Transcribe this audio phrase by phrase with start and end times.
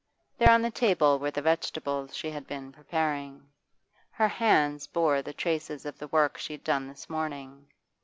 [0.39, 3.51] There on the table were the vegetables she had been preparing;
[4.09, 7.67] her hands bore the traces of the work she had done this morning.